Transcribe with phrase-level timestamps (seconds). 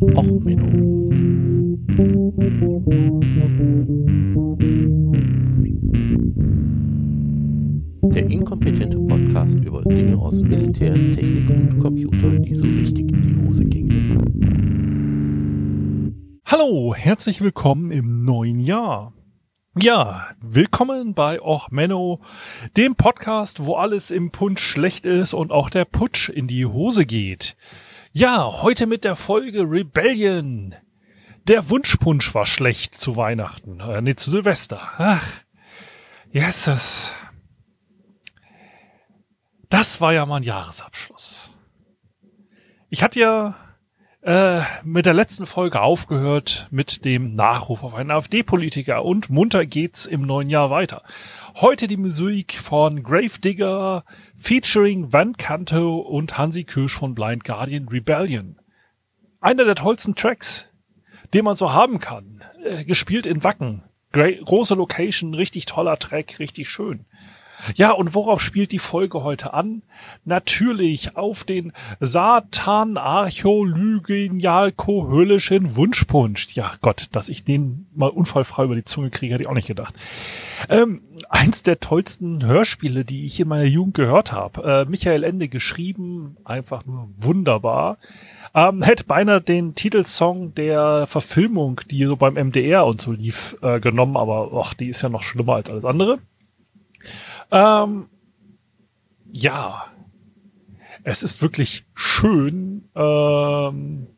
[0.00, 1.10] Och, Menno.
[8.08, 13.46] Der inkompetente Podcast über Dinge aus Militär, Technik und Computer, die so richtig in die
[13.46, 14.14] Hose gingen.
[16.46, 19.12] Hallo, herzlich willkommen im neuen Jahr.
[19.78, 22.20] Ja, willkommen bei Och Menno,
[22.78, 27.04] dem Podcast, wo alles im Punsch schlecht ist und auch der Putsch in die Hose
[27.04, 27.54] geht.
[28.12, 30.74] Ja, heute mit der Folge Rebellion.
[31.46, 34.80] Der Wunschpunsch war schlecht zu Weihnachten, äh, nee, zu Silvester.
[34.98, 35.24] Ach,
[36.32, 37.12] Jesus.
[39.68, 41.52] Das war ja mal ein Jahresabschluss.
[42.88, 43.54] Ich hatte ja
[44.22, 50.04] äh, mit der letzten Folge aufgehört mit dem Nachruf auf einen AfD-Politiker und munter geht's
[50.04, 51.04] im neuen Jahr weiter.
[51.56, 54.04] Heute die Musik von Gravedigger
[54.36, 58.58] featuring Van Canto und Hansi Kirsch von Blind Guardian Rebellion.
[59.40, 60.68] Einer der tollsten Tracks,
[61.34, 62.44] den man so haben kann.
[62.64, 63.82] Äh, gespielt in Wacken.
[64.12, 67.04] Gra große Location, richtig toller Track, richtig schön.
[67.74, 69.82] Ja, und worauf spielt die Folge heute an?
[70.24, 76.54] Natürlich auf den Satan Archolygenialko-höllischen Wunschpunsch.
[76.54, 79.68] Ja, Gott, dass ich den mal unfallfrei über die Zunge kriege, hätte ich auch nicht
[79.68, 79.94] gedacht.
[80.68, 84.62] Ähm, eins der tollsten Hörspiele, die ich in meiner Jugend gehört habe.
[84.62, 87.98] Äh, Michael Ende geschrieben, einfach nur wunderbar.
[88.54, 93.78] Ähm, hätte beinahe den Titelsong der Verfilmung, die so beim MDR und so lief, äh,
[93.80, 96.18] genommen, aber ach, die ist ja noch schlimmer als alles andere.
[97.50, 98.06] Ähm,
[99.30, 99.86] ja,
[101.04, 102.88] es ist wirklich schön.
[102.94, 104.08] Ähm,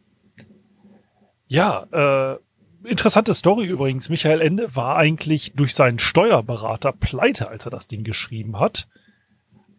[1.47, 2.39] ja, äh,
[2.85, 4.09] interessante Story übrigens.
[4.09, 8.89] Michael Ende war eigentlich durch seinen Steuerberater pleite, als er das Ding geschrieben hat.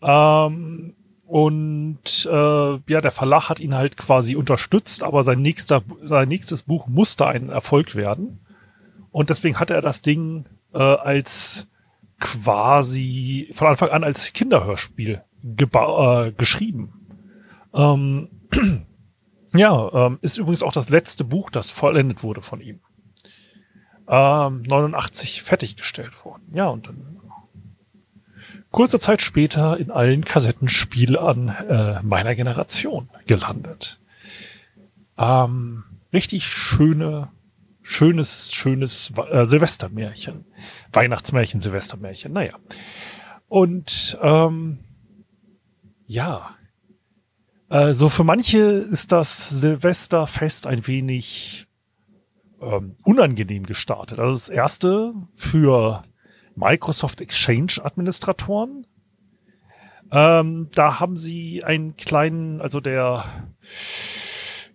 [0.01, 6.27] Ähm, und äh, ja, der Verlag hat ihn halt quasi unterstützt, aber sein nächster, sein
[6.27, 8.45] nächstes Buch musste ein Erfolg werden.
[9.11, 11.67] Und deswegen hat er das Ding äh, als
[12.19, 16.93] quasi von Anfang an als Kinderhörspiel äh, geschrieben.
[17.73, 18.29] Ähm,
[19.53, 22.79] ja, ähm, ist übrigens auch das letzte Buch, das vollendet wurde von ihm.
[24.07, 26.43] Ähm, 89 fertiggestellt worden.
[26.53, 27.19] Ja, und dann
[28.71, 33.99] kurze Zeit später in allen Kassettenspielern äh, meiner Generation gelandet.
[35.17, 37.29] Ähm, richtig schöne
[37.83, 40.45] schönes, schönes äh, Silvestermärchen.
[40.91, 42.53] Weihnachtsmärchen, Silvestermärchen, naja.
[43.47, 44.79] Und ähm,
[46.07, 46.55] ja,
[47.69, 51.67] äh, so für manche ist das Silvesterfest ein wenig
[52.63, 54.19] ähm, unangenehm gestartet.
[54.19, 56.03] Also das erste für
[56.55, 58.87] Microsoft Exchange Administratoren.
[60.11, 63.25] Ähm, da haben sie einen kleinen, also der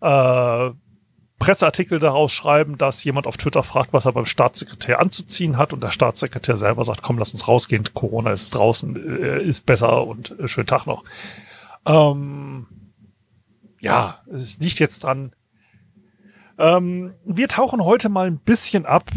[0.00, 0.70] äh,
[1.38, 5.82] Presseartikel daraus schreiben, dass jemand auf Twitter fragt, was er beim Staatssekretär anzuziehen hat und
[5.82, 10.38] der Staatssekretär selber sagt, komm, lass uns rausgehen, Corona ist draußen, äh, ist besser und
[10.38, 11.04] äh, schönen Tag noch.
[11.86, 12.66] Ähm,
[13.80, 15.32] ja, es liegt jetzt dran.
[16.60, 19.10] Ähm, wir tauchen heute mal ein bisschen ab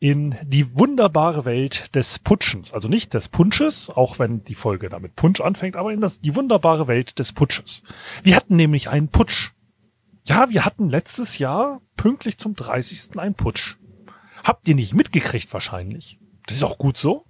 [0.00, 2.72] in die wunderbare Welt des Putschens.
[2.72, 6.34] Also nicht des Punsches, auch wenn die Folge damit Punsch anfängt, aber in das, die
[6.34, 7.84] wunderbare Welt des Putsches.
[8.24, 9.52] Wir hatten nämlich einen Putsch.
[10.24, 13.18] Ja, wir hatten letztes Jahr pünktlich zum 30.
[13.18, 13.76] einen Putsch.
[14.42, 16.18] Habt ihr nicht mitgekriegt wahrscheinlich?
[16.46, 17.24] Das ist auch gut so.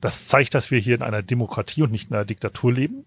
[0.00, 3.06] Das zeigt, dass wir hier in einer Demokratie und nicht in einer Diktatur leben.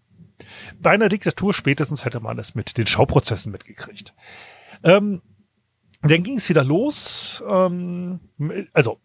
[0.80, 4.14] Bei einer Diktatur spätestens hätte man es mit den Schauprozessen mitgekriegt.
[4.84, 5.22] Ähm,
[6.12, 7.44] dann ging es wieder los.
[7.48, 8.20] Ähm,
[8.74, 9.00] also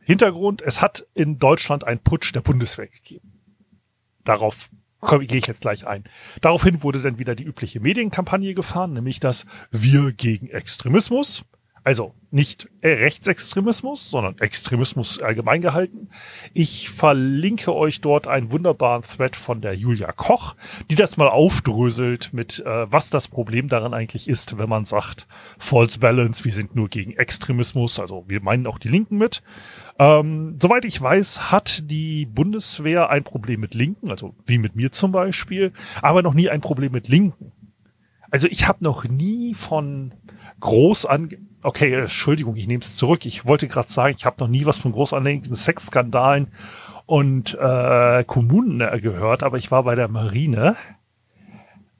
[0.00, 3.32] Hintergrund, es hat in Deutschland einen Putsch der Bundeswehr gegeben.
[4.24, 4.68] Darauf
[5.00, 6.04] gehe ich jetzt gleich ein.
[6.40, 11.44] Daraufhin wurde dann wieder die übliche Medienkampagne gefahren, nämlich das Wir gegen Extremismus.
[11.84, 16.08] Also nicht Rechtsextremismus, sondern Extremismus allgemein gehalten.
[16.54, 20.56] Ich verlinke euch dort einen wunderbaren Thread von der Julia Koch,
[20.90, 25.28] die das mal aufdröselt mit, äh, was das Problem daran eigentlich ist, wenn man sagt,
[25.58, 29.42] False Balance, wir sind nur gegen Extremismus, also wir meinen auch die Linken mit.
[29.98, 34.90] Ähm, soweit ich weiß, hat die Bundeswehr ein Problem mit Linken, also wie mit mir
[34.90, 37.52] zum Beispiel, aber noch nie ein Problem mit Linken.
[38.30, 40.12] Also ich habe noch nie von
[40.58, 41.28] groß an
[41.64, 43.26] okay, Entschuldigung, ich nehme es zurück.
[43.26, 46.48] Ich wollte gerade sagen, ich habe noch nie was von groß anlegenden Sexskandalen
[47.06, 50.76] und äh, Kommunen äh, gehört, aber ich war bei der Marine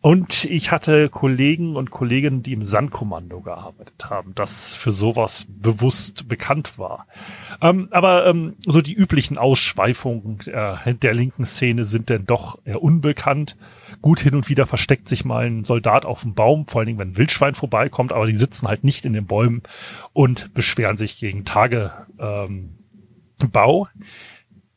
[0.04, 6.28] und ich hatte Kollegen und Kolleginnen, die im Sandkommando gearbeitet haben, das für sowas bewusst
[6.28, 7.06] bekannt war.
[7.62, 12.82] Ähm, aber ähm, so die üblichen Ausschweifungen äh, der linken Szene sind denn doch eher
[12.82, 13.56] unbekannt.
[14.02, 16.98] Gut hin und wieder versteckt sich mal ein Soldat auf dem Baum, vor allen Dingen,
[16.98, 19.62] wenn ein Wildschwein vorbeikommt, aber die sitzen halt nicht in den Bäumen
[20.12, 21.94] und beschweren sich gegen Tagebau.
[22.18, 22.74] Ähm.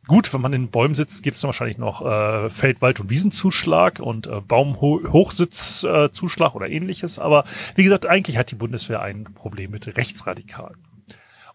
[0.08, 4.00] Gut, wenn man in Bäumen sitzt, gibt es wahrscheinlich noch äh, Feld-, Wald- und Wiesenzuschlag
[4.00, 7.20] und äh, Baumhochsitzzuschlag äh, oder ähnliches.
[7.20, 7.44] Aber
[7.76, 10.78] wie gesagt, eigentlich hat die Bundeswehr ein Problem mit Rechtsradikalen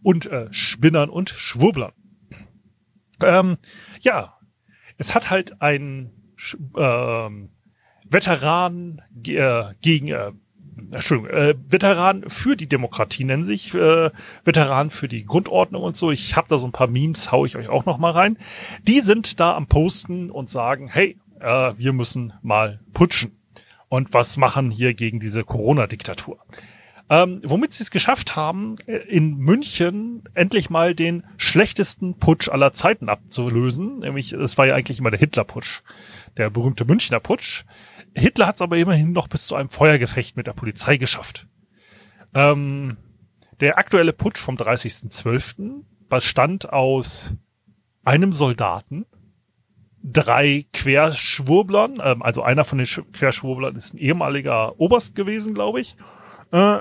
[0.02, 1.92] und äh, Spinnern und Schwurblern.
[3.22, 3.56] Ähm,
[4.00, 4.36] ja,
[4.98, 6.10] es hat halt ein
[6.76, 7.48] ähm,
[8.08, 10.32] Veteran äh, gegen äh,
[10.92, 14.10] Entschuldigung, äh, Veteran für die Demokratie nennen sich, äh,
[14.44, 16.10] Veteran für die Grundordnung und so.
[16.10, 18.38] Ich habe da so ein paar Memes, hau ich euch auch noch mal rein.
[18.86, 23.32] Die sind da am Posten und sagen, hey, äh, wir müssen mal putschen
[23.88, 26.38] und was machen hier gegen diese Corona-Diktatur.
[27.10, 32.72] Ähm, womit sie es geschafft haben, äh, in München endlich mal den schlechtesten Putsch aller
[32.72, 33.98] Zeiten abzulösen.
[33.98, 35.82] Nämlich, es war ja eigentlich immer der Hitler-Putsch,
[36.38, 37.64] der berühmte Münchner Putsch.
[38.14, 41.46] Hitler hat es aber immerhin noch bis zu einem Feuergefecht mit der Polizei geschafft.
[42.34, 42.96] Ähm,
[43.60, 45.82] der aktuelle Putsch vom 30.12.
[46.08, 47.34] bestand aus
[48.04, 49.06] einem Soldaten,
[50.02, 55.96] drei Querschwurblern, ähm, also einer von den Querschwurblern ist ein ehemaliger Oberst gewesen, glaube ich,
[56.50, 56.78] äh,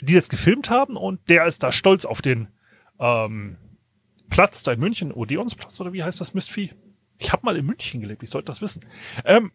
[0.00, 2.48] die das gefilmt haben und der ist da stolz auf den
[2.98, 3.56] ähm,
[4.30, 6.72] Platz da in München, Odeonsplatz oder wie heißt das Mistvieh?
[7.18, 8.84] Ich habe mal in München gelebt, ich sollte das wissen.
[9.24, 9.52] Ähm,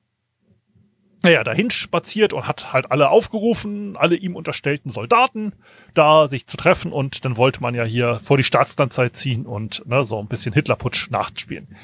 [1.22, 5.54] naja, dahin spaziert und hat halt alle aufgerufen, alle ihm unterstellten Soldaten,
[5.94, 9.86] da sich zu treffen und dann wollte man ja hier vor die Staatslandzeit ziehen und
[9.86, 11.76] ne, so ein bisschen Hitlerputsch nachspielen.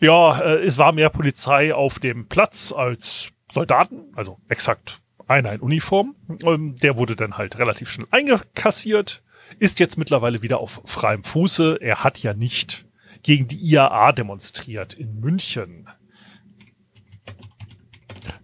[0.00, 5.60] Ja, äh, es war mehr Polizei auf dem Platz als Soldaten, also exakt einer in
[5.60, 6.14] Uniform.
[6.44, 9.22] Ähm, der wurde dann halt relativ schnell eingekassiert,
[9.58, 11.78] ist jetzt mittlerweile wieder auf freiem Fuße.
[11.80, 12.84] Er hat ja nicht
[13.22, 15.85] gegen die IAA demonstriert in München.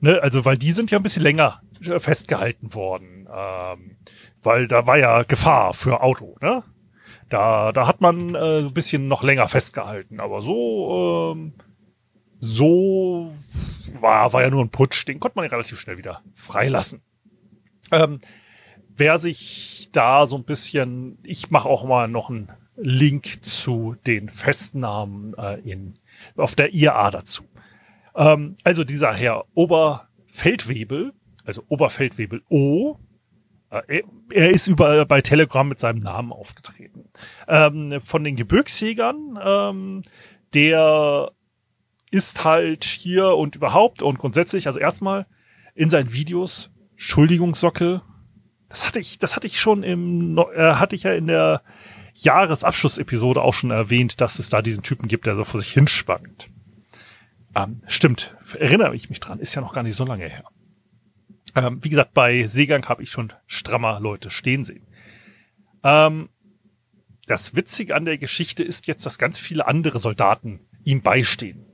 [0.00, 3.28] Ne, also, weil die sind ja ein bisschen länger äh, festgehalten worden.
[3.34, 3.96] Ähm,
[4.42, 6.64] weil da war ja Gefahr für Auto, ne?
[7.28, 10.20] Da, da hat man äh, ein bisschen noch länger festgehalten.
[10.20, 11.54] Aber so, ähm,
[12.38, 13.32] so
[14.00, 15.06] war, war ja nur ein Putsch.
[15.08, 17.00] Den konnte man ja relativ schnell wieder freilassen.
[17.90, 18.18] Ähm,
[18.88, 24.28] wer sich da so ein bisschen, ich mache auch mal noch einen Link zu den
[24.28, 25.94] Festnahmen äh, in,
[26.36, 27.44] auf der IAA dazu.
[28.14, 31.12] Ähm, also dieser Herr Oberfeldwebel,
[31.44, 32.98] also Oberfeldwebel O,
[33.70, 37.10] äh, er ist überall bei Telegram mit seinem Namen aufgetreten.
[37.48, 40.02] Ähm, von den Gebirgsjägern, ähm,
[40.54, 41.32] der
[42.10, 45.26] ist halt hier und überhaupt und grundsätzlich, also erstmal
[45.74, 48.02] in seinen Videos, Entschuldigungssocke,
[48.68, 51.62] das hatte ich, das hatte ich schon im, äh, hatte ich ja in der
[52.14, 56.50] Jahresabschlussepisode auch schon erwähnt, dass es da diesen Typen gibt, der so vor sich hinspannt.
[57.54, 60.44] Ähm, stimmt, erinnere ich mich dran, ist ja noch gar nicht so lange her.
[61.54, 64.86] Ähm, wie gesagt, bei Seegang habe ich schon strammer Leute stehen sehen.
[65.82, 66.30] Ähm,
[67.26, 71.64] das Witzige an der Geschichte ist jetzt, dass ganz viele andere Soldaten ihm beistehen.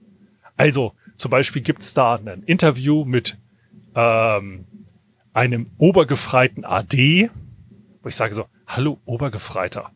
[0.56, 3.38] Also zum Beispiel gibt's da ein Interview mit
[3.94, 4.66] ähm,
[5.32, 7.30] einem obergefreiten AD,
[8.02, 9.92] wo ich sage so, hallo Obergefreiter.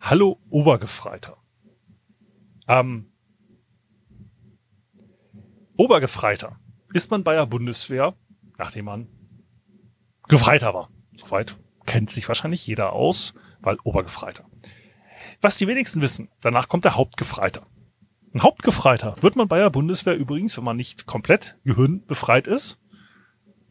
[0.00, 1.36] Hallo Obergefreiter.
[2.68, 3.06] Ähm,
[5.76, 6.60] Obergefreiter
[6.92, 8.14] ist man bei der Bundeswehr,
[8.58, 9.08] nachdem man
[10.28, 10.90] Gefreiter war.
[11.16, 14.44] Soweit kennt sich wahrscheinlich jeder aus, weil Obergefreiter.
[15.40, 17.66] Was die wenigsten wissen, danach kommt der Hauptgefreiter.
[18.32, 22.78] Ein Hauptgefreiter wird man bei der Bundeswehr übrigens, wenn man nicht komplett gehirnbefreit ist,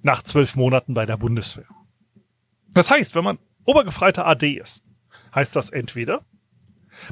[0.01, 1.67] nach zwölf Monaten bei der Bundeswehr.
[2.69, 4.83] Das heißt, wenn man Obergefreiter AD ist,
[5.33, 6.25] heißt das entweder,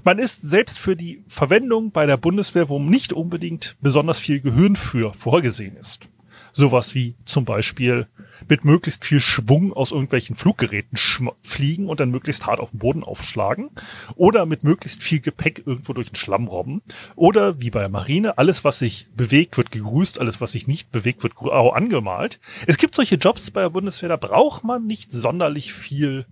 [0.04, 4.76] man ist selbst für die Verwendung bei der Bundeswehr, wo nicht unbedingt besonders viel Gehirn
[4.76, 6.08] für vorgesehen ist.
[6.54, 8.08] Sowas wie zum Beispiel
[8.50, 10.98] mit möglichst viel Schwung aus irgendwelchen Fluggeräten
[11.42, 13.70] fliegen und dann möglichst hart auf den Boden aufschlagen.
[14.16, 16.82] Oder mit möglichst viel Gepäck irgendwo durch den Schlamm robben.
[17.16, 20.92] Oder wie bei der Marine, alles was sich bewegt, wird gegrüßt, alles was sich nicht
[20.92, 22.40] bewegt, wird grau angemalt.
[22.68, 26.26] Es gibt solche Jobs bei der Bundeswehr, da braucht man nicht sonderlich viel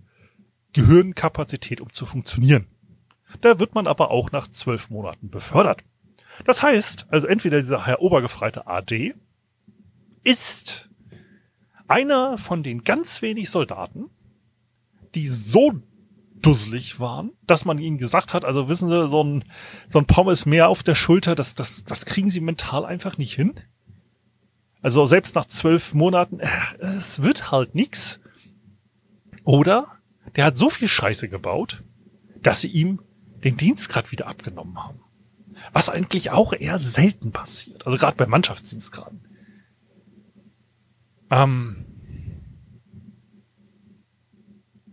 [0.72, 2.66] Gehirnkapazität, um zu funktionieren.
[3.40, 5.84] Da wird man aber auch nach zwölf Monaten befördert.
[6.44, 9.14] Das heißt, also entweder dieser Herr Obergefreite AD
[10.22, 10.90] ist
[11.88, 14.10] einer von den ganz wenig Soldaten,
[15.14, 15.80] die so
[16.40, 19.44] dusselig waren, dass man ihnen gesagt hat, also wissen Sie, so ein,
[19.88, 23.34] so ein Pommes mehr auf der Schulter, das, das, das kriegen sie mental einfach nicht
[23.34, 23.54] hin.
[24.80, 26.40] Also selbst nach zwölf Monaten,
[26.78, 28.20] es wird halt nix.
[29.44, 29.86] Oder
[30.36, 31.82] der hat so viel Scheiße gebaut,
[32.40, 33.02] dass sie ihm
[33.44, 35.00] den Dienstgrad wieder abgenommen haben.
[35.72, 37.86] Was eigentlich auch eher selten passiert.
[37.86, 39.26] Also gerade bei Mannschaftsdienstgraden.
[41.30, 41.84] Ähm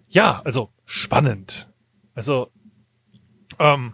[0.08, 1.70] ja, also spannend.
[2.14, 2.52] Also
[3.60, 3.94] ähm,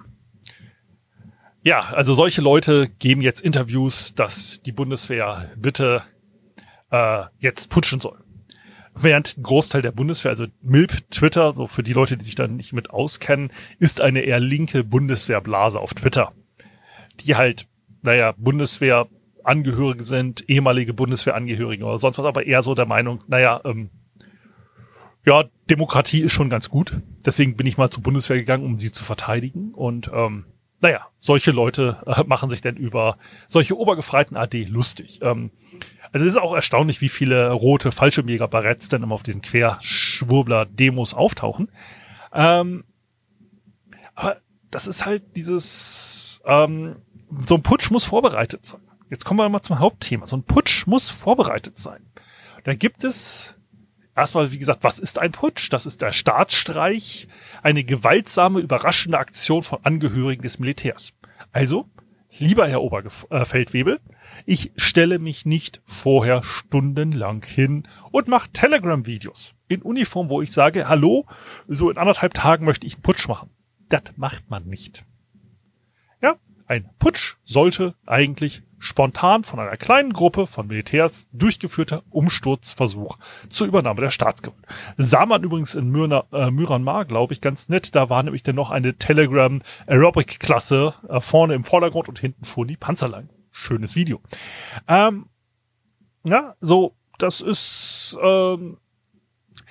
[1.63, 6.03] ja, also solche Leute geben jetzt Interviews, dass die Bundeswehr bitte
[6.91, 8.22] äh, jetzt putschen soll.
[8.95, 12.47] Während ein Großteil der Bundeswehr, also MILP Twitter, so für die Leute, die sich da
[12.47, 16.33] nicht mit auskennen, ist eine eher linke Bundeswehrblase auf Twitter.
[17.21, 17.67] Die halt,
[18.01, 19.07] naja, Bundeswehr
[19.43, 23.89] Angehörige sind, ehemalige Bundeswehrangehörige oder sonst was, aber eher so der Meinung, naja, ähm,
[25.25, 26.99] ja, Demokratie ist schon ganz gut.
[27.25, 29.73] Deswegen bin ich mal zur Bundeswehr gegangen, um sie zu verteidigen.
[29.73, 30.45] Und ähm,
[30.81, 35.19] naja, solche Leute äh, machen sich denn über solche obergefreiten AD lustig.
[35.21, 35.51] Ähm,
[36.13, 41.69] also es ist auch erstaunlich, wie viele rote Fallschirmjäger-Baretts denn immer auf diesen Querschwurbler-Demos auftauchen.
[42.31, 42.83] Ähm,
[44.13, 44.37] aber
[44.69, 46.97] das ist halt dieses, ähm,
[47.47, 48.81] so ein Putsch muss vorbereitet sein.
[49.09, 50.27] Jetzt kommen wir mal zum Hauptthema.
[50.27, 52.05] So ein Putsch muss vorbereitet sein.
[52.63, 53.57] Da gibt es
[54.15, 55.73] erstmal, wie gesagt, was ist ein Putsch?
[55.73, 57.27] Das ist der Staatsstreich,
[57.63, 61.13] eine gewaltsame, überraschende Aktion von Angehörigen des Militärs.
[61.51, 61.89] Also,
[62.37, 63.99] lieber Herr Oberfeldwebel,
[64.45, 70.87] ich stelle mich nicht vorher stundenlang hin und mache Telegram-Videos in Uniform, wo ich sage,
[70.87, 71.25] hallo,
[71.67, 73.49] so in anderthalb Tagen möchte ich einen Putsch machen.
[73.89, 75.05] Das macht man nicht.
[76.21, 76.35] Ja,
[76.67, 83.17] ein Putsch sollte eigentlich spontan von einer kleinen Gruppe von Militärs durchgeführter Umsturzversuch
[83.49, 84.65] zur Übernahme der Staatsgewalt.
[84.97, 87.95] Sah man übrigens in Myrna, äh, Myanmar, glaube ich, ganz nett.
[87.95, 92.43] Da war nämlich dann noch eine Telegram Aerobic Klasse äh, vorne im Vordergrund und hinten
[92.43, 93.29] fuhren die Panzerlein.
[93.55, 94.19] Schönes Video.
[94.87, 95.29] Ähm,
[96.23, 98.79] ja, so, das ist ähm,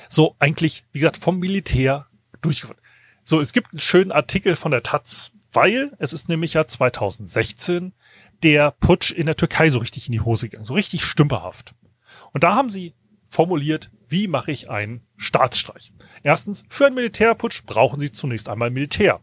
[0.09, 2.07] so eigentlich, wie gesagt, vom Militär
[2.43, 2.79] durchgeführt.
[3.25, 7.93] So, es gibt einen schönen Artikel von der Taz, weil es ist nämlich ja 2016
[8.45, 11.75] der Putsch in der Türkei so richtig in die Hose gegangen, so richtig stümperhaft.
[12.33, 12.95] Und da haben sie
[13.29, 15.93] formuliert, wie mache ich einen Staatsstreich?
[16.23, 19.21] Erstens, für einen Militärputsch brauchen sie zunächst einmal Militär.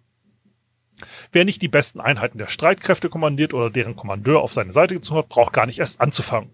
[1.31, 5.19] Wer nicht die besten Einheiten der Streitkräfte kommandiert oder deren Kommandeur auf seine Seite gezogen
[5.19, 6.51] hat, braucht gar nicht erst anzufangen.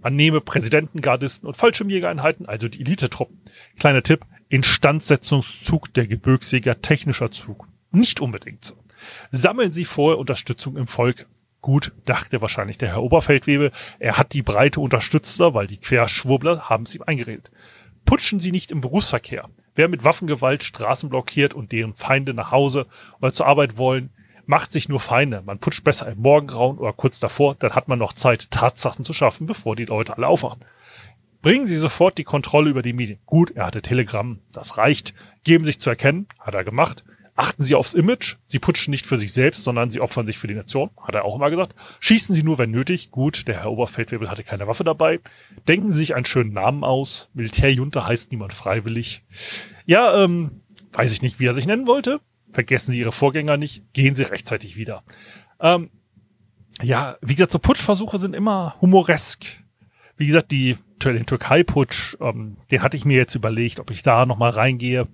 [0.00, 3.40] Man nehme Präsidenten, Gardisten und Fallschirmjägereinheiten, also die Elitetruppen.
[3.78, 7.66] Kleiner Tipp, Instandsetzungszug der Gebirgsjäger technischer Zug.
[7.90, 8.76] Nicht unbedingt so.
[9.30, 11.26] Sammeln Sie vorher Unterstützung im Volk.
[11.60, 16.84] Gut, dachte wahrscheinlich der Herr Oberfeldwebel, er hat die breite Unterstützer, weil die Querschwurbler haben
[16.84, 17.50] es ihm eingeredet.
[18.04, 19.48] Putschen Sie nicht im Berufsverkehr.
[19.76, 22.86] Wer mit Waffengewalt Straßen blockiert und deren Feinde nach Hause
[23.20, 24.10] oder zur Arbeit wollen,
[24.46, 25.42] macht sich nur Feinde.
[25.44, 29.12] Man putscht besser im Morgengrauen oder kurz davor, dann hat man noch Zeit, Tatsachen zu
[29.12, 30.64] schaffen, bevor die Leute alle aufwachen.
[31.42, 33.18] Bringen Sie sofort die Kontrolle über die Medien.
[33.26, 35.14] Gut, er hatte Telegram, das reicht.
[35.44, 37.04] Geben sich zu erkennen, hat er gemacht.
[37.36, 38.36] Achten Sie aufs Image.
[38.46, 41.26] Sie putschen nicht für sich selbst, sondern Sie opfern sich für die Nation, hat er
[41.26, 41.74] auch immer gesagt.
[42.00, 43.10] Schießen Sie nur, wenn nötig.
[43.10, 45.20] Gut, der Herr Oberfeldwebel hatte keine Waffe dabei.
[45.68, 47.28] Denken Sie sich einen schönen Namen aus.
[47.34, 49.22] Militärjunta heißt niemand freiwillig.
[49.84, 50.62] Ja, ähm,
[50.94, 52.20] weiß ich nicht, wie er sich nennen wollte.
[52.52, 53.92] Vergessen Sie Ihre Vorgänger nicht.
[53.92, 55.04] Gehen Sie rechtzeitig wieder.
[55.60, 55.90] Ähm,
[56.82, 59.44] ja, wie gesagt, so Putschversuche sind immer humoresk.
[60.16, 64.24] Wie gesagt, die, den Türkei-Putsch, ähm, den hatte ich mir jetzt überlegt, ob ich da
[64.24, 65.06] nochmal reingehe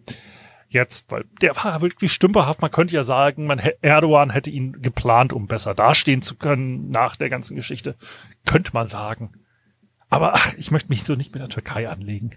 [0.72, 2.62] jetzt, weil der war wirklich stümperhaft.
[2.62, 7.16] Man könnte ja sagen, man, Erdogan hätte ihn geplant, um besser dastehen zu können nach
[7.16, 7.96] der ganzen Geschichte.
[8.46, 9.32] Könnte man sagen.
[10.10, 12.32] Aber ach, ich möchte mich so nicht mit der Türkei anlegen.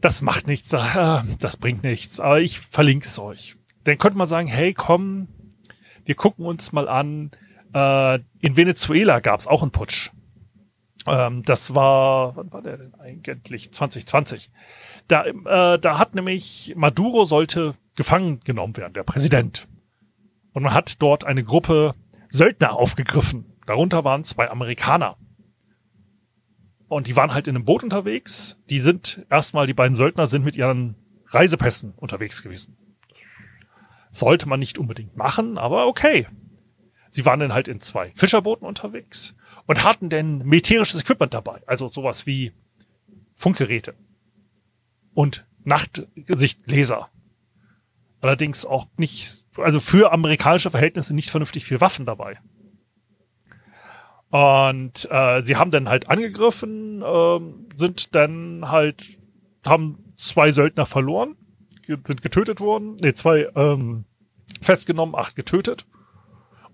[0.00, 2.20] Das macht nichts, äh, das bringt nichts.
[2.20, 3.56] Aber ich verlinke es euch.
[3.84, 5.28] dann könnte man sagen, hey, komm,
[6.04, 7.30] wir gucken uns mal an,
[7.74, 10.10] äh, in Venezuela gab es auch einen Putsch.
[11.06, 13.72] Ähm, das war, wann war der denn eigentlich?
[13.72, 14.50] 2020.
[15.08, 19.68] Da, äh, da hat nämlich Maduro sollte gefangen genommen werden, der Präsident.
[20.52, 21.94] Und man hat dort eine Gruppe
[22.28, 23.52] Söldner aufgegriffen.
[23.66, 25.16] Darunter waren zwei Amerikaner.
[26.88, 28.58] Und die waren halt in einem Boot unterwegs.
[28.70, 30.94] Die sind erstmal, die beiden Söldner sind mit ihren
[31.28, 32.76] Reisepässen unterwegs gewesen.
[34.12, 36.26] Sollte man nicht unbedingt machen, aber okay.
[37.10, 39.36] Sie waren dann halt in zwei Fischerbooten unterwegs
[39.66, 41.62] und hatten denn militärisches Equipment dabei.
[41.66, 42.52] Also sowas wie
[43.34, 43.94] Funkgeräte
[45.16, 47.08] und Nachtsichtlaser.
[48.20, 52.38] Allerdings auch nicht, also für amerikanische Verhältnisse nicht vernünftig viel Waffen dabei.
[54.28, 57.40] Und äh, sie haben dann halt angegriffen, äh,
[57.78, 59.18] sind dann halt,
[59.64, 61.36] haben zwei Söldner verloren,
[61.86, 64.04] sind getötet worden, nee, zwei ähm,
[64.60, 65.86] festgenommen, acht getötet.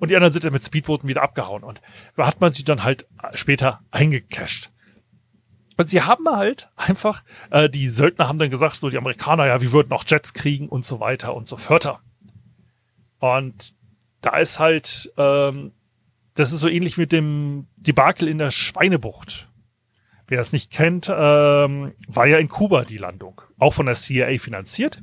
[0.01, 1.63] Und die anderen sind dann mit Speedbooten wieder abgehauen.
[1.63, 1.81] Und
[2.17, 4.72] da hat man sie dann halt später eingecasht.
[5.83, 9.61] Und sie haben halt einfach, äh, die Söldner haben dann gesagt, so die Amerikaner, ja,
[9.61, 11.99] wir würden auch Jets kriegen und so weiter und so fort.
[13.19, 13.75] Und
[14.21, 15.73] da ist halt, ähm,
[16.35, 19.51] das ist so ähnlich mit dem Debakel in der Schweinebucht.
[20.29, 23.43] Wer das nicht kennt, ähm, war ja in Kuba die Landung.
[23.59, 25.03] Auch von der CIA finanziert.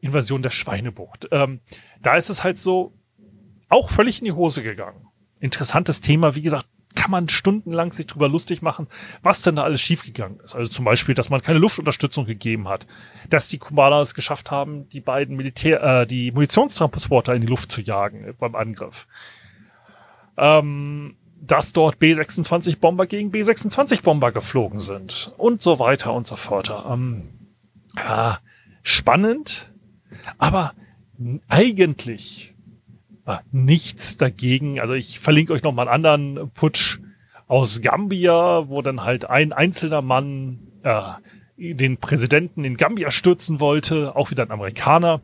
[0.00, 1.26] Invasion der Schweinebucht.
[1.32, 1.58] Ähm,
[2.00, 2.92] da ist es halt so,
[3.68, 5.08] auch völlig in die Hose gegangen.
[5.40, 8.88] Interessantes Thema, wie gesagt, kann man stundenlang sich drüber lustig machen,
[9.22, 10.54] was denn da alles schiefgegangen ist.
[10.54, 12.86] Also zum Beispiel, dass man keine Luftunterstützung gegeben hat,
[13.28, 17.70] dass die Kubaner es geschafft haben, die beiden Militär, äh, die Munitionstransporter in die Luft
[17.70, 19.06] zu jagen beim Angriff.
[20.36, 26.72] Ähm, dass dort B-26-Bomber gegen B-26-Bomber geflogen sind und so weiter und so fort.
[26.88, 27.28] Ähm,
[27.96, 28.38] ja,
[28.82, 29.72] spannend,
[30.38, 30.72] aber
[31.48, 32.51] eigentlich
[33.50, 34.80] nichts dagegen.
[34.80, 37.00] Also ich verlinke euch noch mal einen anderen Putsch
[37.46, 41.12] aus Gambia, wo dann halt ein einzelner Mann äh,
[41.56, 45.20] den Präsidenten in Gambia stürzen wollte, auch wieder ein Amerikaner.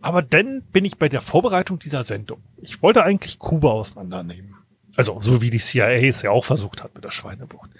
[0.00, 2.42] Aber dann bin ich bei der Vorbereitung dieser Sendung.
[2.56, 4.56] Ich wollte eigentlich Kuba auseinandernehmen.
[4.96, 7.70] Also so wie die CIA es ja auch versucht hat mit der Schweinebucht.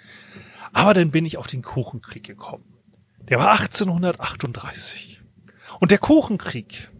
[0.71, 2.63] Aber dann bin ich auf den Kuchenkrieg gekommen.
[3.29, 5.21] Der war 1838.
[5.79, 6.91] Und der Kuchenkrieg,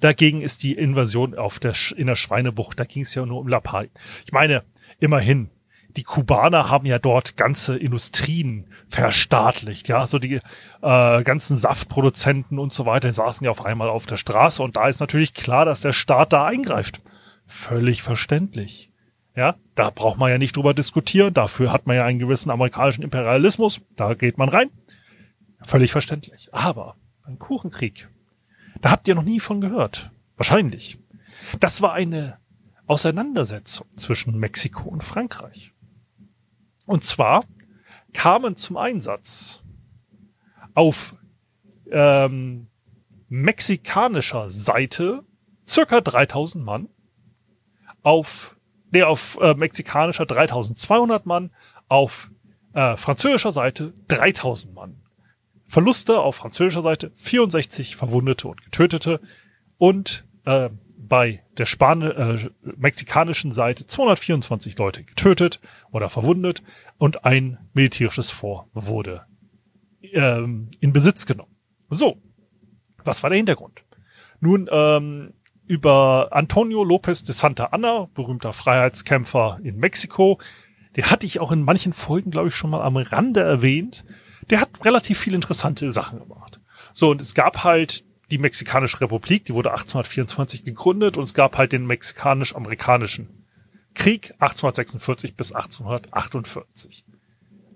[0.00, 3.48] Dagegen ist die Invasion auf der, in der Schweinebucht, da ging es ja nur um
[3.48, 3.92] Lappalien.
[4.24, 4.64] Ich meine,
[5.00, 5.50] immerhin,
[5.96, 12.72] die Kubaner haben ja dort ganze Industrien verstaatlicht, ja, so die äh, ganzen Saftproduzenten und
[12.72, 15.80] so weiter saßen ja auf einmal auf der Straße und da ist natürlich klar, dass
[15.80, 17.00] der Staat da eingreift.
[17.46, 18.90] Völlig verständlich.
[19.34, 23.02] Ja, da braucht man ja nicht drüber diskutieren, dafür hat man ja einen gewissen amerikanischen
[23.02, 24.70] Imperialismus, da geht man rein.
[25.62, 26.48] Völlig verständlich.
[26.52, 28.08] Aber ein Kuchenkrieg,
[28.80, 30.10] da habt ihr noch nie von gehört.
[30.36, 30.98] Wahrscheinlich.
[31.60, 32.38] Das war eine
[32.86, 35.72] Auseinandersetzung zwischen Mexiko und Frankreich.
[36.86, 37.44] Und zwar
[38.12, 39.62] kamen zum Einsatz
[40.74, 41.14] auf
[41.90, 42.68] ähm,
[43.28, 45.24] mexikanischer Seite
[45.66, 46.88] circa 3000 Mann,
[48.02, 48.56] auf
[48.90, 51.50] der auf äh, mexikanischer 3200 Mann,
[51.88, 52.30] auf
[52.72, 55.02] äh, französischer Seite 3000 Mann.
[55.68, 59.20] Verluste auf französischer Seite 64 Verwundete und Getötete
[59.76, 65.60] und äh, bei der Span äh, mexikanischen Seite 224 Leute getötet
[65.92, 66.62] oder verwundet
[66.96, 69.26] und ein militärisches Fort wurde
[70.00, 71.54] ähm, in Besitz genommen.
[71.90, 72.16] So,
[73.04, 73.84] was war der Hintergrund?
[74.40, 75.34] Nun, ähm,
[75.66, 80.40] über Antonio López de Santa Anna, berühmter Freiheitskämpfer in Mexiko,
[80.96, 84.06] den hatte ich auch in manchen Folgen, glaube ich, schon mal am Rande erwähnt
[84.50, 86.60] der hat relativ viele interessante Sachen gemacht.
[86.92, 91.56] So, und es gab halt die Mexikanische Republik, die wurde 1824 gegründet und es gab
[91.56, 93.44] halt den mexikanisch-amerikanischen
[93.94, 97.04] Krieg 1846 bis 1848.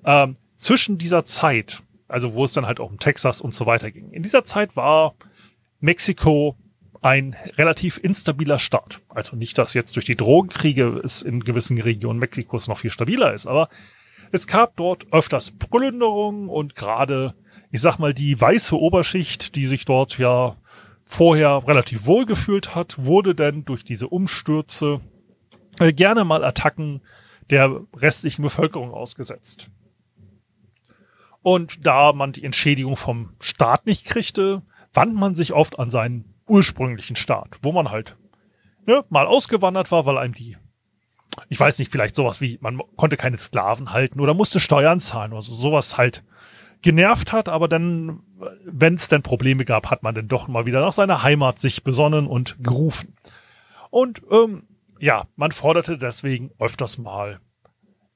[0.05, 3.91] Ähm, zwischen dieser Zeit, also wo es dann halt auch um Texas und so weiter
[3.91, 5.15] ging, in dieser Zeit war
[5.81, 6.57] Mexiko
[7.01, 9.01] ein relativ instabiler Staat.
[9.09, 13.35] Also nicht, dass jetzt durch die Drogenkriege es in gewissen Regionen Mexikos noch viel stabiler
[13.35, 13.69] ist, aber
[14.33, 17.35] es gab dort öfters Plünderungen und gerade,
[17.71, 20.57] ich sag mal, die weiße Oberschicht, die sich dort ja
[21.05, 25.01] vorher relativ wohl gefühlt hat, wurde dann durch diese Umstürze
[25.79, 27.03] äh, gerne mal Attacken
[27.51, 29.71] der restlichen Bevölkerung ausgesetzt.
[31.42, 34.62] Und da man die Entschädigung vom Staat nicht kriegte,
[34.95, 38.16] wand man sich oft an seinen ursprünglichen Staat, wo man halt
[38.87, 40.57] ne, mal ausgewandert war, weil einem die
[41.49, 45.33] ich weiß nicht, vielleicht sowas wie, man konnte keine Sklaven halten oder musste Steuern zahlen
[45.33, 46.25] oder so, sowas halt
[46.83, 48.21] genervt hat, aber dann,
[48.64, 51.85] wenn es denn Probleme gab, hat man dann doch mal wieder nach seiner Heimat sich
[51.85, 53.16] besonnen und gerufen.
[53.90, 54.64] Und ähm,
[54.99, 57.40] ja, man forderte deswegen öfters mal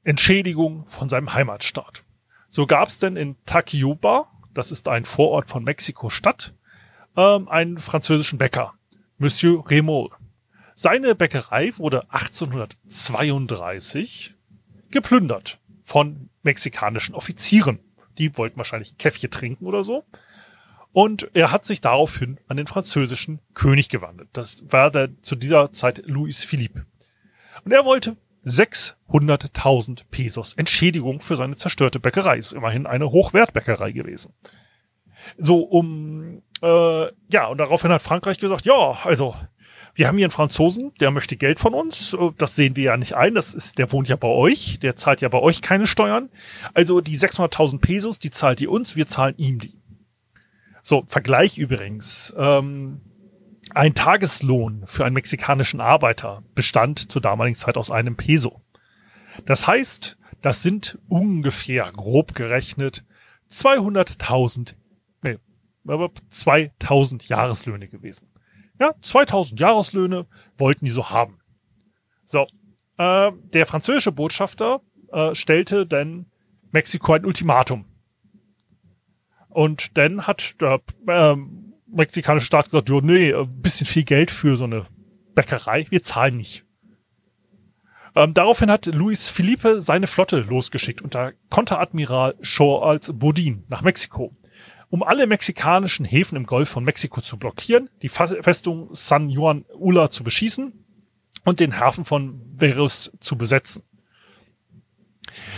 [0.02, 2.05] Entschädigung von seinem Heimatstaat.
[2.48, 6.55] So gab es denn in Taquiuba, das ist ein Vorort von Mexiko-Stadt,
[7.16, 8.74] ähm, einen französischen Bäcker,
[9.18, 10.11] Monsieur Remol.
[10.79, 14.35] Seine Bäckerei wurde 1832
[14.91, 17.79] geplündert von mexikanischen Offizieren.
[18.19, 20.05] Die wollten wahrscheinlich Käffchen trinken oder so.
[20.93, 24.25] Und er hat sich daraufhin an den französischen König gewandt.
[24.35, 26.85] Das war der, zu dieser Zeit Louis Philippe.
[27.65, 32.37] Und er wollte 600.000 Pesos Entschädigung für seine zerstörte Bäckerei.
[32.37, 34.35] Ist immerhin eine Hochwertbäckerei gewesen.
[35.39, 39.35] So, um, äh, ja, und daraufhin hat Frankreich gesagt, ja, also,
[39.96, 42.14] wir haben hier einen Franzosen, der möchte Geld von uns.
[42.37, 43.35] Das sehen wir ja nicht ein.
[43.35, 44.78] Das ist, der wohnt ja bei euch.
[44.80, 46.28] Der zahlt ja bei euch keine Steuern.
[46.74, 48.94] Also die 600.000 Pesos, die zahlt ihr uns.
[48.94, 49.80] Wir zahlen ihm die.
[50.82, 52.35] So, Vergleich übrigens.
[52.37, 53.00] Ähm,
[53.70, 58.61] ein Tageslohn für einen mexikanischen Arbeiter bestand zur damaligen Zeit aus einem Peso.
[59.46, 63.04] Das heißt, das sind ungefähr, grob gerechnet,
[63.50, 64.74] 200.000,
[65.22, 65.38] nee,
[65.87, 68.28] aber 2000 Jahreslöhne gewesen.
[68.79, 70.27] Ja, 2000 Jahreslöhne
[70.59, 71.39] wollten die so haben.
[72.25, 72.47] So,
[72.99, 74.81] äh, der französische Botschafter
[75.12, 76.27] äh, stellte dann
[76.73, 77.87] Mexiko ein Ultimatum.
[79.49, 81.37] Und dann hat der äh,
[81.87, 84.87] mexikanische Staat gesagt, ja, nee, ein bisschen viel Geld für so eine
[85.35, 86.65] Bäckerei, wir zahlen nicht.
[88.15, 94.35] Ähm, daraufhin hat Luis Felipe seine Flotte losgeschickt unter Konteradmiral Charles Bodin nach Mexiko
[94.90, 100.11] um alle mexikanischen Häfen im Golf von Mexiko zu blockieren, die Festung San Juan Ula
[100.11, 100.72] zu beschießen
[101.44, 103.83] und den Hafen von Verus zu besetzen.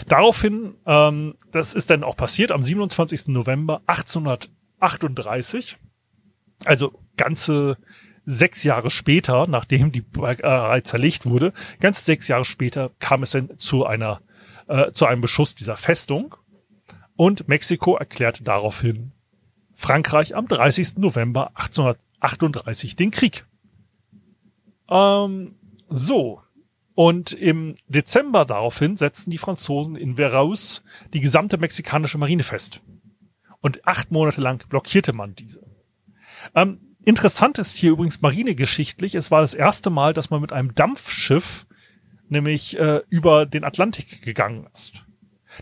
[0.07, 3.29] Daraufhin, ähm, das ist dann auch passiert, am 27.
[3.29, 5.79] November 1838,
[6.65, 7.77] also ganze
[8.25, 13.57] sechs Jahre später, nachdem die Bäckerei zerlegt wurde, ganz sechs Jahre später kam es dann
[13.59, 14.21] zu einer,
[14.67, 16.35] äh, zu einem Beschuss dieser Festung
[17.17, 19.13] und Mexiko erklärte daraufhin
[19.81, 20.97] Frankreich am 30.
[20.97, 23.47] November 1838 den Krieg.
[24.91, 25.55] Ähm,
[25.89, 26.43] so.
[26.97, 30.83] Und im Dezember daraufhin setzten die Franzosen in Veraus
[31.15, 32.81] die gesamte mexikanische Marine fest.
[33.61, 35.65] Und acht Monate lang blockierte man diese.
[36.57, 40.75] Ähm, interessant ist hier übrigens marinegeschichtlich, es war das erste Mal, dass man mit einem
[40.75, 41.69] Dampfschiff
[42.29, 45.05] nämlich äh, über den Atlantik gegangen ist.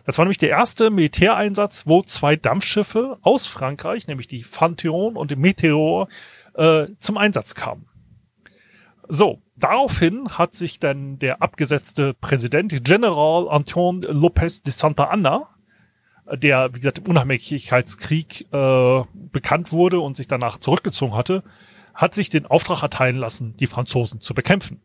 [0.05, 5.31] Das war nämlich der erste Militäreinsatz, wo zwei Dampfschiffe aus Frankreich, nämlich die Fantheon und
[5.31, 6.09] die Meteor,
[6.55, 7.87] äh, zum Einsatz kamen.
[9.09, 15.49] So, daraufhin hat sich dann der abgesetzte Präsident General Anton López de Santa Anna,
[16.33, 21.45] der, wie gesagt, im Unabhängigkeitskrieg äh, bekannt wurde und sich danach zurückgezogen hatte,
[21.95, 24.81] hat sich den Auftrag erteilen lassen, die Franzosen zu bekämpfen.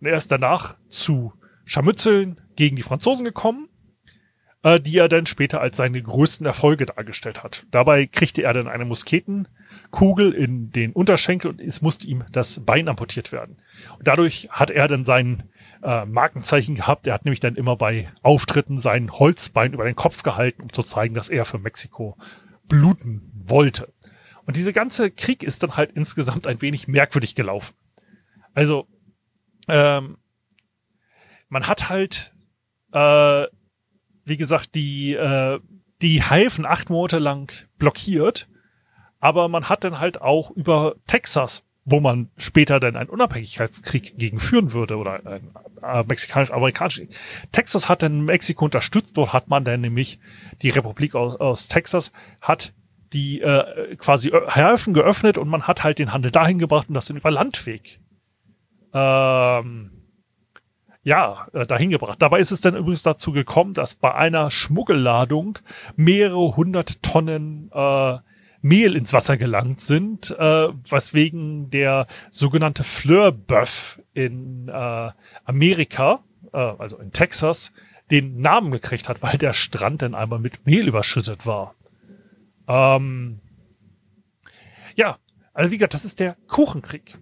[0.00, 1.32] Und er ist danach zu
[1.64, 3.68] Scharmützeln gegen die Franzosen gekommen
[4.66, 7.64] äh, die er dann später als seine größten Erfolge dargestellt hat.
[7.70, 12.88] Dabei kriegte er dann eine Musketenkugel in den Unterschenkel und es musste ihm das Bein
[12.88, 13.58] amputiert werden.
[13.96, 15.44] Und dadurch hat er dann sein
[15.84, 17.06] äh, Markenzeichen gehabt.
[17.06, 20.82] Er hat nämlich dann immer bei Auftritten sein Holzbein über den Kopf gehalten, um zu
[20.82, 22.16] zeigen, dass er für Mexiko
[22.64, 23.92] bluten wollte.
[24.46, 27.76] Und diese ganze Krieg ist dann halt insgesamt ein wenig merkwürdig gelaufen.
[28.52, 28.88] Also,
[29.68, 30.18] ähm,
[31.48, 32.34] man hat halt
[32.92, 33.46] äh,
[34.26, 35.58] wie gesagt, die, äh,
[36.02, 38.48] die Häfen acht Monate lang blockiert.
[39.18, 44.38] Aber man hat dann halt auch über Texas, wo man später dann einen Unabhängigkeitskrieg gegen
[44.38, 45.50] führen würde oder ein
[45.82, 47.02] äh, mexikanisch-amerikanisch.
[47.52, 49.16] Texas hat dann Mexiko unterstützt.
[49.16, 50.18] Dort hat man dann nämlich
[50.60, 52.12] die Republik aus, aus Texas
[52.42, 52.74] hat
[53.12, 57.06] die äh, quasi Häfen geöffnet und man hat halt den Handel dahin gebracht und das
[57.06, 58.00] dann über Landweg
[58.92, 59.95] ähm,
[61.06, 62.20] ja, äh, dahin gebracht.
[62.20, 65.60] Dabei ist es dann übrigens dazu gekommen, dass bei einer Schmuggelladung
[65.94, 68.18] mehrere hundert Tonnen äh,
[68.60, 75.10] Mehl ins Wasser gelangt sind, äh, weswegen der sogenannte Fleurboeuf in äh,
[75.44, 77.72] Amerika, äh, also in Texas,
[78.10, 81.76] den Namen gekriegt hat, weil der Strand dann einmal mit Mehl überschüttet war.
[82.66, 83.38] Ähm,
[84.96, 85.18] ja,
[85.54, 87.16] also wie gesagt, das ist der Kuchenkrieg.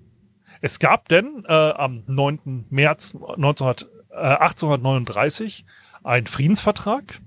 [0.64, 2.68] Es gab denn äh, am 9.
[2.70, 5.66] März 1900, äh, 1839
[6.02, 7.20] einen Friedensvertrag.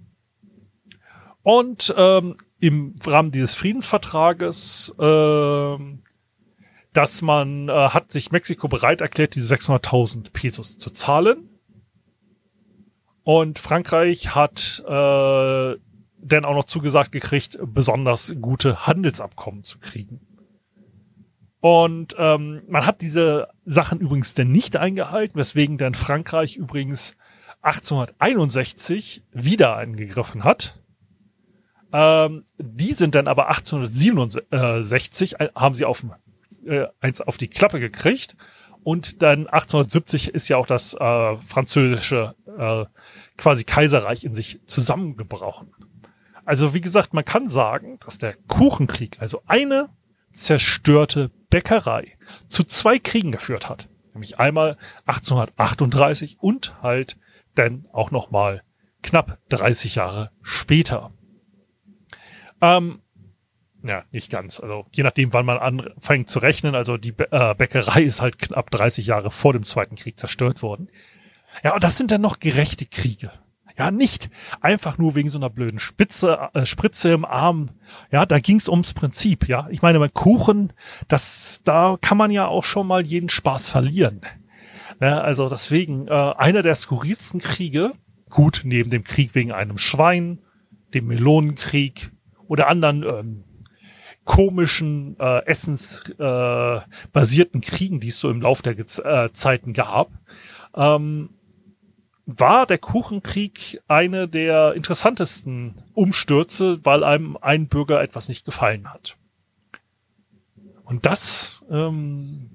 [1.43, 5.77] Und ähm, im Rahmen dieses Friedensvertrages, äh,
[6.93, 11.47] dass man äh, hat sich Mexiko bereit erklärt, diese 600.000 Pesos zu zahlen.
[13.21, 15.75] Und Frankreich hat äh,
[16.17, 20.26] denn auch noch zugesagt gekriegt, besonders gute Handelsabkommen zu kriegen.
[21.69, 27.17] Und ähm, man hat diese Sachen übrigens denn nicht eingehalten, weswegen dann Frankreich übrigens
[27.61, 30.79] 1861 wieder eingegriffen hat.
[31.91, 36.05] Ähm, die sind dann aber 1867 äh, haben sie auf,
[36.65, 38.37] äh, eins auf die Klappe gekriegt
[38.85, 42.85] und dann 1870 ist ja auch das äh, französische äh,
[43.35, 45.73] quasi Kaiserreich in sich zusammengebrochen.
[46.45, 49.89] Also wie gesagt, man kann sagen, dass der Kuchenkrieg, also eine
[50.31, 52.17] zerstörte Bäckerei,
[52.49, 53.89] zu zwei Kriegen geführt hat.
[54.13, 57.17] Nämlich einmal 1838 und halt
[57.55, 58.63] dann auch nochmal
[59.03, 61.11] knapp 30 Jahre später.
[62.61, 63.01] Ähm,
[63.83, 64.59] ja, nicht ganz.
[64.59, 66.75] Also je nachdem, wann man anfängt zu rechnen.
[66.75, 70.89] Also die äh, Bäckerei ist halt knapp 30 Jahre vor dem Zweiten Krieg zerstört worden.
[71.63, 73.31] Ja, und das sind dann noch gerechte Kriege.
[73.77, 77.69] Ja, nicht einfach nur wegen so einer blöden Spitze, äh, Spritze im Arm.
[78.11, 79.47] Ja, da ging's ums Prinzip.
[79.47, 80.73] Ja, ich meine, beim Kuchen,
[81.07, 84.21] das, da kann man ja auch schon mal jeden Spaß verlieren.
[84.99, 87.91] Ja, also deswegen, äh, einer der skurrilsten Kriege,
[88.31, 90.39] gut, neben dem Krieg wegen einem Schwein,
[90.95, 92.11] dem Melonenkrieg
[92.47, 93.43] oder anderen ähm,
[94.23, 100.09] komischen äh, essensbasierten äh, Kriegen, die es so im Lauf der äh, Zeiten gab,
[100.75, 101.36] ähm,
[102.27, 109.15] war der Kuchenkrieg eine der interessantesten Umstürze, weil einem ein Bürger etwas nicht gefallen hat.
[110.83, 112.49] Und das ähm,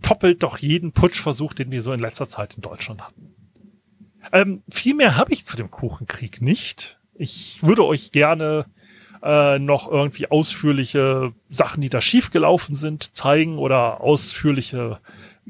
[0.00, 3.34] toppelt doch jeden Putschversuch, den wir so in letzter Zeit in Deutschland hatten.
[4.32, 6.98] Ähm, viel mehr habe ich zu dem Kuchenkrieg nicht.
[7.14, 8.64] Ich würde euch gerne
[9.22, 14.98] äh, noch irgendwie ausführliche Sachen, die da schiefgelaufen sind, zeigen oder ausführliche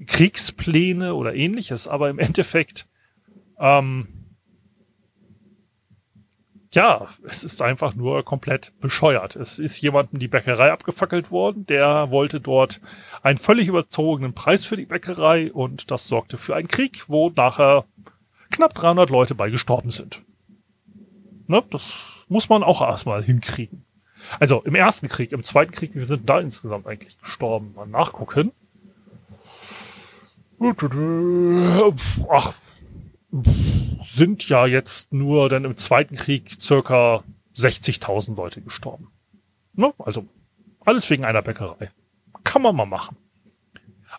[0.07, 1.87] Kriegspläne oder ähnliches.
[1.87, 2.89] Aber im Endeffekt
[3.63, 4.09] ähm,
[6.73, 9.37] ja, es ist einfach nur komplett bescheuert.
[9.37, 12.81] Es ist jemandem die Bäckerei abgefackelt worden, der wollte dort
[13.23, 17.85] einen völlig überzogenen Preis für die Bäckerei und das sorgte für einen Krieg, wo nachher
[18.51, 20.23] knapp 300 Leute bei gestorben sind.
[21.47, 23.85] Ne, das muss man auch erstmal hinkriegen.
[24.41, 27.75] Also im ersten Krieg, im zweiten Krieg, wir sind da insgesamt eigentlich gestorben.
[27.75, 28.53] Mal nachgucken.
[32.31, 32.55] Ach,
[33.33, 37.25] sind ja jetzt nur dann im Zweiten Krieg circa
[37.57, 39.11] 60.000 Leute gestorben.
[39.75, 39.93] Ne?
[39.99, 40.27] Also
[40.85, 41.91] alles wegen einer Bäckerei.
[42.45, 43.17] Kann man mal machen.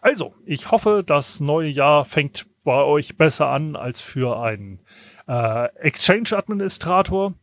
[0.01, 4.79] Also, ich hoffe, das neue Jahr fängt bei euch besser an als für einen
[5.27, 7.33] äh, Exchange-Administrator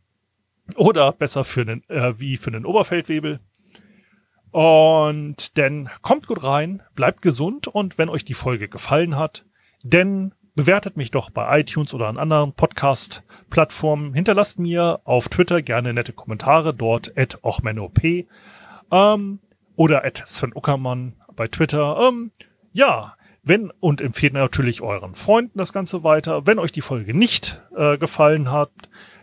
[0.75, 3.39] oder besser für einen, äh, wie für einen Oberfeldwebel.
[4.51, 9.45] Und denn kommt gut rein, bleibt gesund und wenn euch die Folge gefallen hat,
[9.83, 14.13] denn bewertet mich doch bei iTunes oder an anderen Podcast-Plattformen.
[14.13, 17.99] Hinterlasst mir auf Twitter gerne nette Kommentare, dort at ochmenop
[18.91, 19.39] ähm,
[19.75, 21.97] oder at Sven Uckermann bei Twitter.
[22.07, 22.29] Ähm,
[22.73, 26.45] ja, wenn und empfehlt natürlich euren Freunden das Ganze weiter.
[26.45, 28.69] Wenn euch die Folge nicht äh, gefallen hat,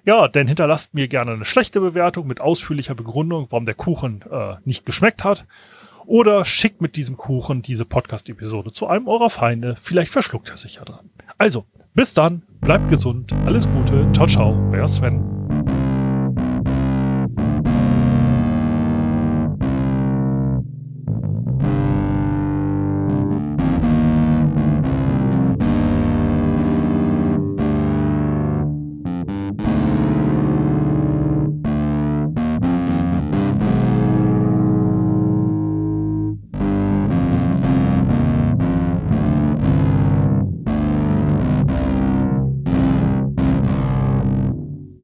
[0.05, 4.57] ja, dann hinterlasst mir gerne eine schlechte Bewertung mit ausführlicher Begründung, warum der Kuchen äh,
[4.65, 5.47] nicht geschmeckt hat.
[6.05, 9.77] Oder schickt mit diesem Kuchen diese Podcast-Episode zu einem eurer Feinde.
[9.77, 11.11] Vielleicht verschluckt er sich ja dran.
[11.39, 15.38] Also, bis dann, bleibt gesund, alles Gute, ciao, ciao, euer Sven.